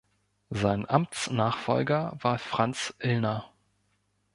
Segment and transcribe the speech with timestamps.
[0.49, 3.51] Sein Amtsnachfolger war Franz Illner.